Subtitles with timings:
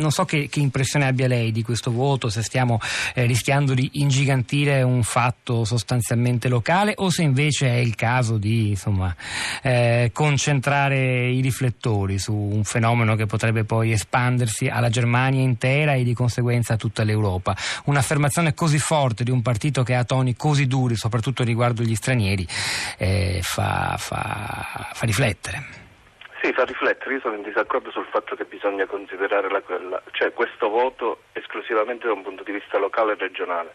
[0.00, 2.80] non so che, che, impressione abbia lei di questo voto, se stiamo
[3.14, 8.70] eh, rischiando di ingigantire un fatto sostanzialmente locale o se invece è il caso di
[8.70, 9.14] insomma,
[9.62, 16.02] eh, concentrare i riflettori su un fenomeno che potrebbe poi espandersi alla Germania intera e
[16.02, 17.56] di conseguenza a tutta l'Europa.
[17.84, 22.46] Un'affermazione così forte di un partito che ha toni così duri, soprattutto riguardo gli stranieri,
[22.96, 25.79] eh, fa, fa, fa riflettere.
[26.60, 27.14] Fa riflettere.
[27.14, 32.06] Io sono in disaccordo sul fatto che bisogna considerare la, quella, cioè questo voto esclusivamente
[32.06, 33.74] da un punto di vista locale e regionale.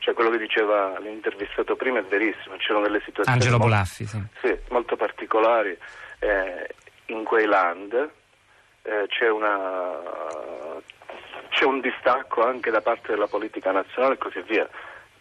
[0.00, 4.22] Cioè quello che diceva l'intervistato prima è verissimo, c'erano delle situazioni Angelo Bolaffi, sì.
[4.42, 5.74] Sì, molto particolari
[6.18, 6.68] eh,
[7.06, 7.94] in quei land,
[8.82, 9.96] eh, c'è, una,
[11.48, 14.68] c'è un distacco anche da parte della politica nazionale e così via.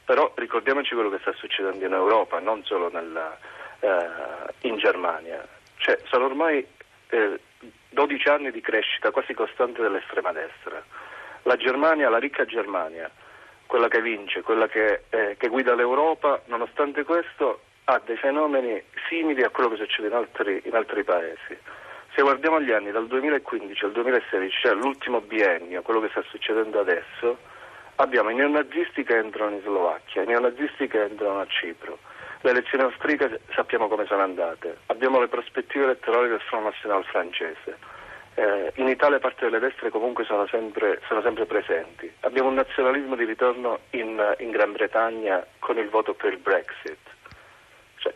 [0.03, 3.37] Però ricordiamoci quello che sta succedendo in Europa, non solo nella,
[3.79, 5.47] eh, in Germania.
[5.77, 6.75] Cioè, sono ormai
[7.09, 7.39] eh,
[7.89, 10.83] 12 anni di crescita quasi costante dell'estrema destra.
[11.43, 13.09] La Germania, la ricca Germania,
[13.65, 19.43] quella che vince, quella che, eh, che guida l'Europa, nonostante questo ha dei fenomeni simili
[19.43, 21.57] a quello che succede in altri, in altri paesi.
[22.13, 26.79] Se guardiamo gli anni dal 2015 al 2016, cioè l'ultimo biennio, quello che sta succedendo
[26.79, 27.37] adesso,
[27.95, 31.99] abbiamo i neonazisti che entrano in Slovacchia, i neonazisti che entrano a Cipro,
[32.41, 37.77] le elezioni austriache sappiamo come sono andate, abbiamo le prospettive elettorali del Front National francese.
[38.35, 42.11] Eh, in Italia parte delle destre comunque sono sempre, sono sempre presenti.
[42.19, 47.06] Abbiamo un nazionalismo di ritorno in, in Gran Bretagna con il voto per il Brexit.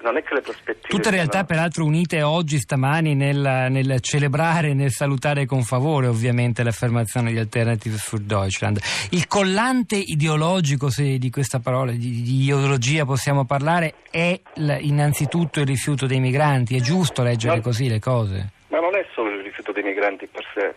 [0.04, 0.88] Non è che le prospettive.
[0.88, 1.46] Tutte realtà, sono...
[1.46, 7.98] peraltro, unite oggi, stamani, nel, nel celebrare, nel salutare con favore, ovviamente, l'affermazione di Alternative
[7.98, 8.80] für Deutschland.
[9.12, 15.60] Il collante ideologico, se di questa parola, di, di ideologia possiamo parlare, è l, innanzitutto
[15.60, 16.76] il rifiuto dei migranti.
[16.76, 18.50] È giusto leggere no, così le cose?
[18.70, 20.74] Ma non è solo il rifiuto dei migranti per sé.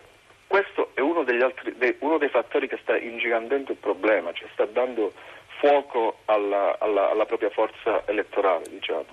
[0.47, 4.65] Questo è uno, altri, de, uno dei fattori che sta ingigantendo il problema, cioè sta
[4.65, 5.11] dando
[5.65, 9.05] fuoco alla, alla, alla propria forza elettorale, diciamo.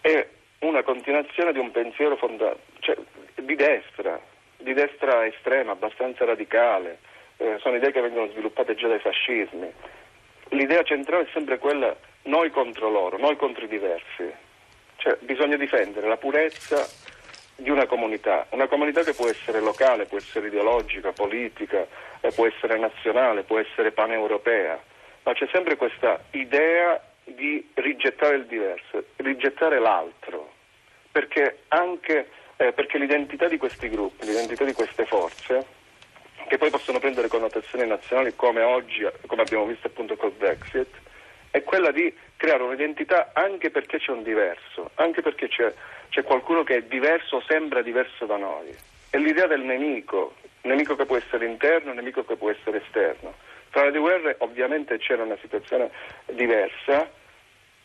[0.00, 0.28] È
[0.60, 2.96] una continuazione di un pensiero fonda- cioè,
[3.34, 4.20] di destra,
[4.58, 6.98] di destra estrema, abbastanza radicale,
[7.38, 9.70] eh, sono idee che vengono sviluppate già dai fascismi.
[10.50, 14.32] L'idea centrale è sempre quella noi contro loro, noi contro i diversi.
[14.98, 16.88] Cioè, bisogna difendere la purezza
[17.56, 21.86] di una comunità, una comunità che può essere locale, può essere ideologica, politica,
[22.20, 24.94] eh, può essere nazionale, può essere paneuropea
[25.26, 30.52] ma c'è sempre questa idea di rigettare il diverso, rigettare l'altro,
[31.10, 35.66] perché anche eh, perché l'identità di questi gruppi, l'identità di queste forze,
[36.46, 40.94] che poi possono prendere connotazioni nazionali come oggi, come abbiamo visto appunto col Brexit,
[41.50, 45.74] è quella di creare un'identità anche perché c'è un diverso, anche perché c'è,
[46.08, 48.72] c'è qualcuno che è diverso o sembra diverso da noi.
[49.10, 53.34] È l'idea del nemico, nemico che può essere interno, nemico che può essere esterno.
[53.70, 55.90] Tra le due guerre ovviamente c'era una situazione
[56.26, 57.08] diversa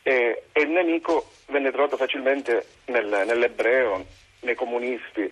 [0.04, 4.06] e, e il nemico venne trovato facilmente nel, nell'ebreo,
[4.42, 5.32] nei comunisti,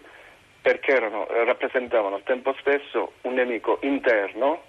[0.61, 4.63] perché erano, rappresentavano al tempo stesso un nemico interno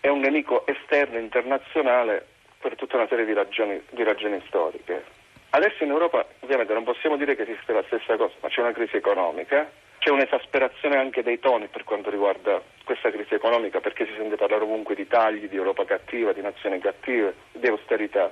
[0.00, 2.26] e un nemico esterno internazionale
[2.60, 5.02] per tutta una serie di ragioni, di ragioni storiche.
[5.50, 8.72] Adesso in Europa ovviamente non possiamo dire che esiste la stessa cosa, ma c'è una
[8.72, 9.70] crisi economica
[10.04, 14.64] c'è un'esasperazione anche dei toni per quanto riguarda questa crisi economica, perché si sente parlare
[14.64, 18.30] ovunque di tagli, di Europa cattiva, di nazioni cattive, di austerità.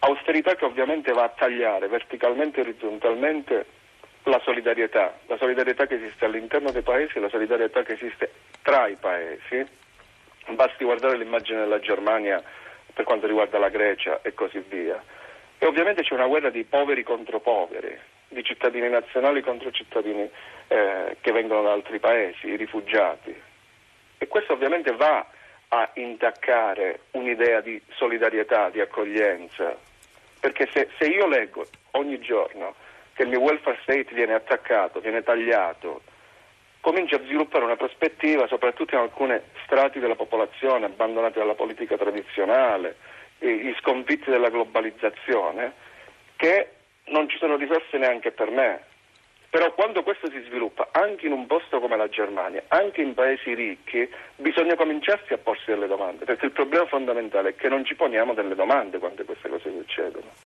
[0.00, 3.66] Austerità che ovviamente va a tagliare verticalmente e orizzontalmente
[4.24, 8.32] la solidarietà, la solidarietà che esiste all'interno dei paesi e la solidarietà che esiste
[8.62, 9.64] tra i paesi.
[10.48, 12.42] Basti guardare l'immagine della Germania
[12.92, 15.00] per quanto riguarda la Grecia e così via.
[15.58, 17.96] E ovviamente c'è una guerra di poveri contro poveri,
[18.34, 20.28] di cittadini nazionali contro cittadini
[20.68, 23.34] eh, che vengono da altri paesi, i rifugiati.
[24.18, 25.26] E questo ovviamente va
[25.68, 29.76] a intaccare un'idea di solidarietà, di accoglienza,
[30.38, 32.74] perché se, se io leggo ogni giorno
[33.14, 36.02] che il mio welfare state viene attaccato, viene tagliato,
[36.80, 42.96] comincio a sviluppare una prospettiva, soprattutto in alcuni strati della popolazione abbandonati dalla politica tradizionale,
[43.38, 45.72] gli sconfitti della globalizzazione,
[46.36, 46.68] che
[47.06, 48.82] non ci sono risorse neanche per me.
[49.54, 53.54] Però quando questo si sviluppa anche in un posto come la Germania, anche in paesi
[53.54, 57.94] ricchi, bisogna cominciarsi a porsi delle domande, perché il problema fondamentale è che non ci
[57.94, 60.42] poniamo delle domande quando queste cose succedono.